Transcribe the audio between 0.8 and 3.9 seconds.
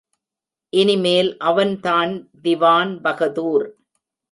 இனி மேல் அவன்தான் திவான்பகதூர்.